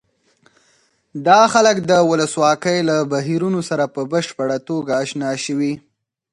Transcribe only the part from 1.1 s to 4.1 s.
دا خلک د ولسواکۍ له بهیرونو سره په